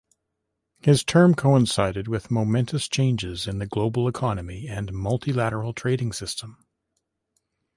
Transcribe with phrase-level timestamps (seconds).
[0.79, 6.65] His term coincided with momentous changes in the global economy and multilateral trading system.